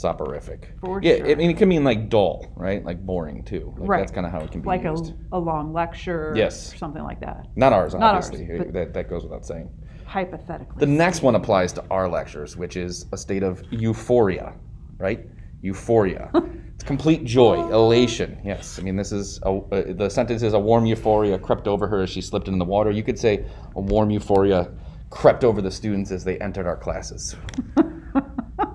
soporific. 0.00 0.72
For 0.80 1.00
yeah, 1.02 1.16
sure. 1.18 1.30
I 1.30 1.34
mean 1.34 1.50
it 1.50 1.56
can 1.58 1.68
mean 1.68 1.84
like 1.84 2.08
dull, 2.08 2.46
right? 2.56 2.84
Like 2.84 3.04
boring 3.04 3.44
too. 3.44 3.74
Like 3.78 3.88
Right. 3.88 3.98
That's 4.00 4.12
kind 4.12 4.26
of 4.26 4.32
how 4.32 4.40
it 4.40 4.50
can 4.50 4.60
be 4.62 4.66
like 4.66 4.84
a, 4.84 4.90
used. 4.90 5.14
a 5.32 5.38
long 5.38 5.72
lecture 5.72 6.32
Yes. 6.36 6.72
or 6.72 6.76
something 6.78 7.02
like 7.02 7.20
that 7.20 7.46
Not 7.56 7.72
ours, 7.72 7.94
Not 7.94 8.14
ours, 8.14 8.30
obviously. 8.30 8.58
but- 8.58 8.72
that, 8.72 8.94
that 8.94 9.08
goes 9.10 9.22
without 9.22 9.44
saying. 9.46 9.68
hypothetically 10.06 10.76
The 10.78 10.86
next 10.86 11.22
one 11.22 11.34
applies 11.34 11.72
to 11.74 11.84
our 11.90 12.08
lectures, 12.08 12.56
which 12.56 12.76
is 12.76 13.06
a 13.12 13.16
state 13.16 13.42
of 13.42 13.62
euphoria, 13.70 14.54
right? 14.98 15.26
Euphoria. 15.62 16.30
it's 16.74 16.84
complete 16.84 17.24
joy, 17.24 17.68
elation. 17.70 18.38
Yes, 18.44 18.78
I 18.78 18.82
mean 18.82 18.96
this 18.96 19.12
is 19.12 19.38
a, 19.44 19.50
uh, 19.50 19.92
the 19.92 20.08
sentence 20.08 20.42
is 20.42 20.54
a 20.54 20.58
warm 20.58 20.86
euphoria 20.86 21.38
crept 21.38 21.68
over 21.68 21.86
her 21.86 22.00
as 22.02 22.10
she 22.10 22.22
slipped 22.22 22.48
into 22.48 22.58
the 22.58 22.64
water. 22.64 22.90
You 22.90 23.02
could 23.02 23.18
say 23.18 23.44
a 23.76 23.80
warm 23.80 24.10
euphoria 24.10 24.70
crept 25.10 25.44
over 25.44 25.60
the 25.60 25.70
students 25.70 26.10
as 26.12 26.24
they 26.24 26.38
entered 26.38 26.66
our 26.66 26.76
classes. 26.76 27.36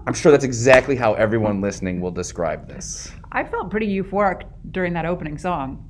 I'm 0.08 0.14
sure 0.14 0.32
that's 0.32 0.44
exactly 0.46 0.96
how 0.96 1.14
everyone 1.16 1.62
listening 1.62 2.00
will 2.02 2.12
describe 2.12 2.68
this. 2.68 3.12
i 3.32 3.44
felt 3.44 3.72
pretty 3.72 3.88
euphoric 3.88 4.44
during 4.72 4.94
that 4.94 5.06
opening 5.06 5.38
song 5.38 5.84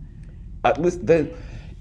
At 0.64 0.82
least 0.82 1.06
the, 1.06 1.34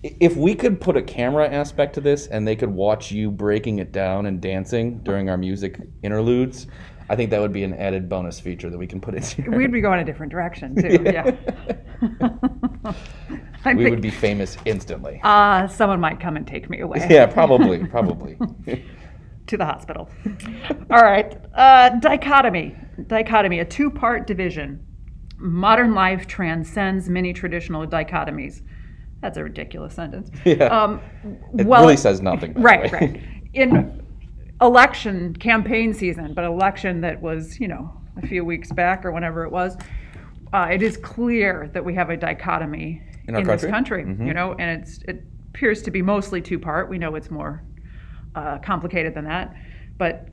if 0.03 0.37
we 0.37 0.55
could 0.55 0.81
put 0.81 0.97
a 0.97 1.03
camera 1.03 1.49
aspect 1.49 1.95
to 1.95 2.01
this 2.01 2.27
and 2.27 2.47
they 2.47 2.57
could 2.57 2.71
watch 2.71 3.11
you 3.11 3.31
breaking 3.31 3.79
it 3.79 3.93
down 3.93 4.27
and 4.27 4.41
dancing 4.41 4.99
during 4.99 5.31
our 5.31 5.39
music 5.39 5.81
interludes, 6.03 6.67
I 7.09 7.17
think 7.17 7.31
that 7.31 7.41
would 7.41 7.53
be 7.53 7.65
an 7.65 7.75
added 7.75 8.09
bonus 8.09 8.39
feature 8.41 8.69
that 8.71 8.77
we 8.79 8.87
can 8.87 9.01
put 9.01 9.15
in 9.15 9.23
here. 9.23 9.51
we'd 9.51 9.73
be 9.73 9.81
going 9.81 10.01
a 10.01 10.05
different 10.05 10.33
direction 10.33 10.75
too 10.75 11.03
yeah, 11.05 11.31
I 13.65 13.75
we 13.75 13.89
would 13.89 14.03
be 14.03 14.11
famous 14.11 14.57
instantly. 14.67 15.21
uh, 15.23 15.67
someone 15.69 16.01
might 16.01 16.21
come 16.21 16.37
and 16.37 16.47
take 16.47 16.69
me 16.69 16.81
away 16.81 17.07
yeah, 17.11 17.27
probably, 17.27 17.87
probably. 17.87 18.37
to 19.47 19.57
the 19.57 19.65
hospital. 19.65 20.09
All 20.91 21.03
right 21.03 21.37
uh, 21.55 21.91
dichotomy 22.01 22.75
dichotomy 23.07 23.61
a 23.61 23.65
two-part 23.65 24.27
division. 24.27 24.85
Modern 25.37 25.95
life 25.95 26.27
transcends 26.27 27.09
many 27.09 27.33
traditional 27.33 27.87
dichotomies. 27.87 28.63
That's 29.21 29.37
a 29.37 29.43
ridiculous 29.43 29.95
sentence. 29.95 30.31
Yeah. 30.45 30.65
um, 30.67 31.01
It 31.59 31.67
well- 31.67 31.83
really 31.83 31.97
says 31.97 32.21
nothing. 32.21 32.55
right 32.55 32.91
right. 32.93 33.21
In 33.53 34.03
election 34.61 35.35
campaign 35.37 35.93
season 35.93 36.33
but 36.33 36.45
election 36.45 37.01
that 37.01 37.21
was 37.21 37.59
you 37.59 37.67
know 37.69 37.93
a 38.23 38.27
few 38.27 38.45
weeks 38.45 38.71
back 38.73 39.05
or 39.05 39.11
whenever 39.11 39.45
it 39.45 39.51
was 39.51 39.77
uh, 40.53 40.69
it 40.71 40.81
is 40.81 40.97
clear 40.97 41.69
that 41.75 41.85
we 41.85 41.93
have 41.93 42.09
a 42.11 42.17
dichotomy 42.17 43.03
In 43.27 43.35
our 43.35 43.43
this 43.43 43.65
country? 43.65 44.05
country 44.05 44.27
you 44.27 44.33
know 44.33 44.55
and 44.61 44.81
it's 44.81 45.03
it 45.09 45.25
appears 45.49 45.83
to 45.83 45.91
be 45.91 46.01
mostly 46.03 46.41
two 46.41 46.59
part 46.61 46.89
we 46.89 46.99
know 46.99 47.17
it's 47.17 47.31
more 47.33 47.65
uh, 48.35 48.59
complicated 48.59 49.15
than 49.15 49.25
that 49.25 49.55
but 49.99 50.29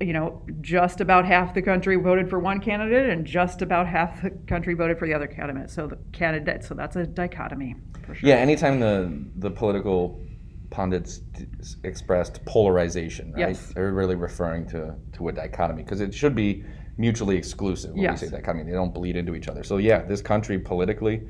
you 0.00 0.12
know 0.12 0.42
just 0.60 1.00
about 1.00 1.24
half 1.24 1.54
the 1.54 1.62
country 1.62 1.96
voted 1.96 2.28
for 2.28 2.38
one 2.38 2.60
candidate 2.60 3.10
and 3.10 3.24
just 3.24 3.62
about 3.62 3.86
half 3.86 4.22
the 4.22 4.30
country 4.46 4.74
voted 4.74 4.98
for 4.98 5.06
the 5.06 5.14
other 5.14 5.26
candidate 5.26 5.70
so 5.70 5.86
the 5.86 5.98
candidate 6.12 6.64
so 6.64 6.74
that's 6.74 6.96
a 6.96 7.06
dichotomy 7.06 7.74
for 8.06 8.14
sure 8.14 8.28
Yeah, 8.28 8.36
anytime 8.36 8.80
the 8.80 9.24
the 9.36 9.50
political 9.50 10.20
pundits 10.70 11.20
expressed 11.84 12.44
polarization, 12.46 13.32
right? 13.32 13.50
Yes. 13.50 13.72
They're 13.74 13.92
really 13.92 14.16
referring 14.16 14.66
to 14.68 14.96
to 15.12 15.28
a 15.28 15.32
dichotomy 15.32 15.84
because 15.84 16.00
it 16.00 16.12
should 16.12 16.34
be 16.34 16.64
mutually 16.98 17.36
exclusive 17.36 17.92
when 17.92 18.02
Yes. 18.02 18.20
we 18.22 18.26
say 18.28 18.36
dichotomy. 18.36 18.64
They 18.64 18.72
don't 18.72 18.92
bleed 18.92 19.14
into 19.16 19.34
each 19.36 19.46
other. 19.48 19.62
So 19.62 19.76
yeah, 19.76 20.02
this 20.02 20.20
country 20.20 20.58
politically, 20.58 21.22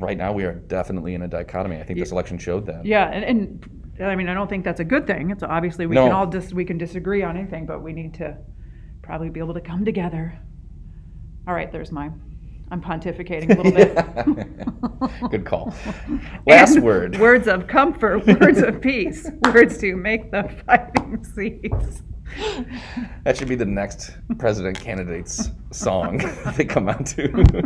right 0.00 0.16
now 0.16 0.32
we 0.32 0.44
are 0.44 0.54
definitely 0.54 1.14
in 1.14 1.22
a 1.22 1.28
dichotomy. 1.28 1.76
I 1.76 1.82
think 1.82 1.98
this 1.98 2.10
election 2.12 2.38
showed 2.38 2.64
that. 2.66 2.86
Yeah, 2.86 3.10
and, 3.10 3.24
and 3.24 3.83
I 4.00 4.16
mean, 4.16 4.28
I 4.28 4.34
don't 4.34 4.48
think 4.48 4.64
that's 4.64 4.80
a 4.80 4.84
good 4.84 5.06
thing. 5.06 5.30
It's 5.30 5.42
obviously 5.42 5.86
we 5.86 5.94
No. 5.94 6.04
can 6.06 6.12
all 6.12 6.26
dis- 6.26 6.52
we 6.52 6.64
can 6.64 6.78
disagree 6.78 7.22
on 7.22 7.36
anything, 7.36 7.66
but 7.66 7.82
we 7.82 7.92
need 7.92 8.14
to 8.14 8.36
probably 9.02 9.30
be 9.30 9.40
able 9.40 9.54
to 9.54 9.60
come 9.60 9.84
together. 9.84 10.38
All 11.46 11.54
right, 11.54 11.70
there's 11.70 11.92
my. 11.92 12.10
I'm 12.70 12.80
pontificating 12.80 13.50
a 13.50 13.62
little 13.62 13.72
bit. 13.72 15.30
Good 15.30 15.44
call. 15.44 15.74
Last 16.46 16.76
And 16.76 16.84
word. 16.84 17.18
Words 17.20 17.46
of 17.46 17.66
comfort, 17.66 18.26
words 18.40 18.58
of 18.62 18.80
peace, 18.80 19.30
words 19.44 19.76
to 19.78 19.94
make 19.96 20.30
the 20.30 20.48
fighting 20.66 21.22
cease. 21.22 22.02
That 23.24 23.36
should 23.36 23.48
be 23.48 23.54
the 23.54 23.66
next 23.66 24.16
president 24.38 24.80
candidate's 24.80 25.50
song 25.72 26.18
they 26.56 26.64
come 26.64 26.88
out 26.88 27.04
to. 27.06 27.62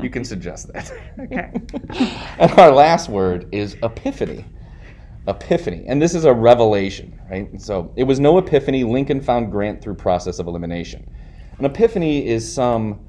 you 0.00 0.10
can 0.10 0.24
suggest 0.24 0.72
that. 0.72 0.92
Okay. 1.20 1.52
And 2.38 2.50
our 2.58 2.72
last 2.72 3.08
word 3.08 3.46
is 3.52 3.76
epiphany. 3.84 4.44
Epiphany. 5.28 5.84
And 5.86 6.02
this 6.02 6.14
is 6.14 6.24
a 6.24 6.32
revelation, 6.32 7.20
right? 7.30 7.48
So 7.60 7.92
it 7.96 8.04
was 8.04 8.18
no 8.18 8.38
epiphany. 8.38 8.84
Lincoln 8.84 9.20
found 9.20 9.52
Grant 9.52 9.80
through 9.82 9.94
process 9.94 10.38
of 10.38 10.46
elimination. 10.46 11.08
An 11.58 11.64
epiphany 11.64 12.26
is 12.26 12.52
some 12.52 13.06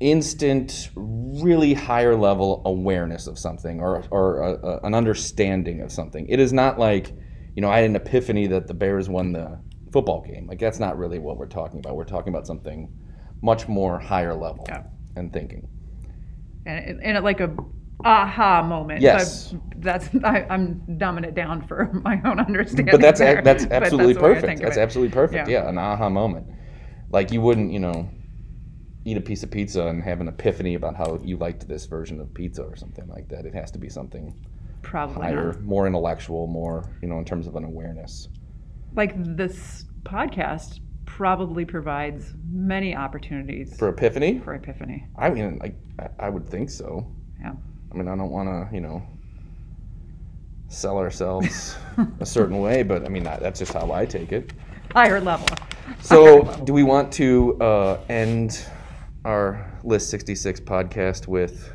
instant, 0.00 0.90
really 0.96 1.74
higher 1.74 2.16
level 2.16 2.62
awareness 2.64 3.26
of 3.26 3.38
something 3.38 3.80
or, 3.80 4.04
or 4.10 4.42
a, 4.42 4.52
a, 4.66 4.80
an 4.84 4.94
understanding 4.94 5.80
of 5.82 5.92
something. 5.92 6.26
It 6.28 6.40
is 6.40 6.52
not 6.52 6.78
like, 6.78 7.12
you 7.54 7.62
know, 7.62 7.70
I 7.70 7.76
had 7.80 7.90
an 7.90 7.96
epiphany 7.96 8.46
that 8.48 8.66
the 8.66 8.74
Bears 8.74 9.08
won 9.08 9.32
the 9.32 9.58
football 9.92 10.22
game. 10.22 10.46
Like, 10.46 10.58
that's 10.58 10.80
not 10.80 10.98
really 10.98 11.18
what 11.18 11.36
we're 11.36 11.46
talking 11.46 11.78
about. 11.78 11.94
We're 11.94 12.04
talking 12.04 12.32
about 12.32 12.46
something 12.46 12.92
much 13.42 13.68
more 13.68 13.98
higher 13.98 14.34
level 14.34 14.64
Yeah. 14.68 14.84
and 15.16 15.32
thinking. 15.32 15.68
and, 16.66 17.02
and 17.02 17.22
like 17.22 17.40
a 17.40 17.54
aha 18.04 18.62
moment. 18.62 19.00
Yes. 19.00 19.52
But 19.52 19.82
that's 19.82 20.08
I, 20.24 20.46
I'm 20.50 20.82
dumbing 20.98 21.24
it 21.24 21.34
down 21.34 21.66
for 21.66 21.90
my 22.04 22.20
own 22.24 22.40
understanding. 22.40 22.92
But 22.92 23.00
that's 23.00 23.20
there. 23.20 23.42
that's 23.42 23.64
absolutely 23.70 24.14
way 24.14 24.20
perfect. 24.20 24.62
That's 24.62 24.78
absolutely 24.78 25.12
perfect. 25.14 25.48
Yeah. 25.48 25.64
Yeah. 25.64 25.68
an 25.68 25.78
aha 25.78 26.08
moment. 26.08 26.46
Like 27.10 27.30
you 27.30 27.40
wouldn't, 27.40 27.72
you 27.72 27.78
know, 27.78 28.08
eat 29.04 29.16
a 29.16 29.20
piece 29.20 29.42
of 29.42 29.50
pizza 29.50 29.86
and 29.86 30.02
have 30.02 30.20
an 30.20 30.28
epiphany 30.28 30.74
about 30.74 30.96
how 30.96 31.20
you 31.22 31.36
liked 31.36 31.68
this 31.68 31.84
version 31.86 32.20
of 32.20 32.32
pizza 32.34 32.62
or 32.62 32.76
something 32.76 33.06
like 33.08 33.28
that. 33.28 33.44
It 33.44 33.54
has 33.54 33.70
to 33.72 33.78
be 33.78 33.88
something 33.88 34.34
Probably 34.82 35.22
higher, 35.22 35.52
not. 35.52 35.62
more 35.62 35.86
intellectual, 35.86 36.46
more, 36.46 36.90
you 37.02 37.08
know, 37.08 37.18
in 37.18 37.24
terms 37.24 37.46
of 37.46 37.56
an 37.56 37.64
awareness. 37.64 38.28
Like 38.94 39.12
this 39.36 39.84
podcast 40.04 40.80
probably 41.06 41.64
provides 41.64 42.34
many 42.50 42.96
opportunities 42.96 43.76
For 43.76 43.88
epiphany, 43.88 44.38
for 44.40 44.54
epiphany. 44.54 45.06
I 45.16 45.30
mean, 45.30 45.58
like, 45.58 45.76
I, 45.98 46.26
I 46.26 46.28
would 46.30 46.48
think 46.48 46.70
so. 46.70 47.06
Yeah. 47.40 47.52
I 47.94 47.96
mean, 47.96 48.08
I 48.08 48.16
don't 48.16 48.30
want 48.30 48.48
to, 48.48 48.74
you 48.74 48.80
know, 48.80 49.02
sell 50.68 50.98
ourselves 50.98 51.76
a 52.20 52.26
certain 52.26 52.58
way, 52.58 52.82
but 52.82 53.04
I 53.04 53.08
mean, 53.08 53.22
that, 53.22 53.40
that's 53.40 53.60
just 53.60 53.72
how 53.72 53.92
I 53.92 54.04
take 54.04 54.32
it. 54.32 54.52
Higher 54.92 55.20
level. 55.20 55.46
So, 56.00 56.42
do 56.64 56.72
we 56.72 56.82
want 56.82 57.12
to 57.14 57.56
uh, 57.60 58.00
end 58.08 58.66
our 59.24 59.78
List 59.84 60.10
66 60.10 60.60
podcast 60.60 61.28
with 61.28 61.72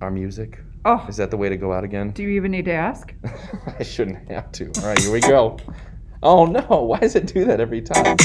our 0.00 0.10
music? 0.10 0.60
Oh, 0.86 1.04
Is 1.08 1.16
that 1.18 1.30
the 1.30 1.36
way 1.36 1.48
to 1.48 1.56
go 1.56 1.72
out 1.72 1.84
again? 1.84 2.10
do 2.10 2.22
you 2.22 2.30
even 2.30 2.50
need 2.50 2.64
to 2.66 2.72
ask? 2.72 3.14
I 3.78 3.82
shouldn't 3.82 4.28
have 4.30 4.52
to. 4.52 4.70
All 4.80 4.86
right, 4.88 4.98
here 4.98 5.12
we 5.12 5.20
go. 5.20 5.58
Oh 6.26 6.46
no, 6.46 6.62
why 6.84 7.00
does 7.00 7.16
it 7.16 7.26
do 7.26 7.44
that 7.44 7.60
every 7.60 7.82
time? 7.82 8.16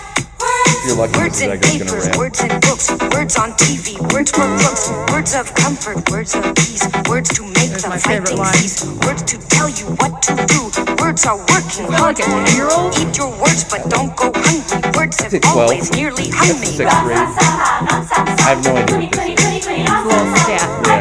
If 0.70 0.86
you're 0.86 0.98
lucky, 0.98 1.20
Words 1.20 1.42
Mrs. 1.42 1.44
in 1.44 1.52
Eggo's 1.52 1.78
gonna 1.78 1.92
papers, 1.92 2.08
rap. 2.08 2.18
words 2.18 2.40
in 2.44 2.50
books, 2.62 2.90
words 3.16 3.38
on 3.38 3.52
TV, 3.54 3.96
words 4.14 4.32
for 4.32 4.48
books, 4.60 4.90
words 5.12 5.36
of 5.36 5.54
comfort, 5.56 6.10
words 6.12 6.36
of 6.36 6.44
peace, 6.56 6.88
words 7.10 7.30
to 7.36 7.44
make 7.44 7.70
There's 7.72 7.84
the 7.84 7.90
my 7.90 7.98
favorite 7.98 8.36
fighting 8.36 8.38
line. 8.40 8.54
cease, 8.54 8.86
words 9.06 9.24
to 9.24 9.38
tell 9.50 9.70
you 9.70 9.86
what 10.00 10.22
to 10.24 10.36
do. 10.48 10.72
Words 11.02 11.26
are 11.26 11.38
working 11.38 11.88
hard 11.92 12.20
like 12.20 12.28
you. 12.28 12.34
10-year-old? 12.34 12.94
Eat 13.00 13.18
your 13.18 13.32
words, 13.42 13.64
but 13.70 13.90
don't 13.90 14.16
go 14.16 14.32
hungry. 14.36 14.82
Words 14.96 15.20
have 15.22 15.32
That's 15.32 15.36
at 15.36 15.44
12. 15.44 15.58
always 15.58 15.92
nearly 15.94 16.30
hung 16.32 16.60
me. 16.60 16.68
I 16.84 18.56
have 18.56 18.64
no 18.64 18.76
idea 18.76 19.00
what 19.00 19.12
this 19.12 19.40
is. 19.40 19.68
little 20.08 20.97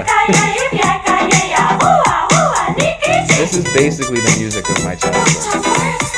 is 3.57 3.65
basically 3.73 4.21
the 4.21 4.37
music 4.39 4.69
of 4.69 4.85
my 4.85 4.95
childhood. 4.95 5.25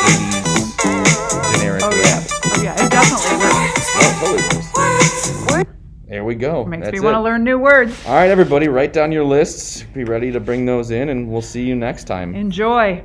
80s 0.09 1.53
generic 1.53 1.83
Oh 1.85 1.91
rap. 1.91 1.99
yeah. 1.99 2.25
Oh 2.45 2.63
yeah. 2.63 2.85
It 2.85 2.91
definitely 2.91 3.37
works. 3.39 3.89
Oh, 3.95 4.19
totally 4.21 4.43
works. 4.43 5.69
There 6.09 6.25
we 6.25 6.35
go. 6.37 6.65
Makes 6.65 6.85
That's 6.87 6.95
me 6.95 7.01
want 7.01 7.15
to 7.17 7.21
learn 7.21 7.45
new 7.45 7.59
words. 7.59 7.95
All 8.07 8.15
right, 8.15 8.31
everybody, 8.31 8.69
write 8.69 8.95
down 8.95 9.13
your 9.13 9.25
lists. 9.25 9.83
Be 9.93 10.05
ready 10.05 10.33
to 10.33 10.41
bring 10.41 10.65
those 10.65 10.91
in, 10.91 11.11
and 11.11 11.31
we'll 11.31 11.43
see 11.43 11.63
you 11.67 11.77
next 11.77 12.05
time. 12.05 12.35
Enjoy. 12.35 13.05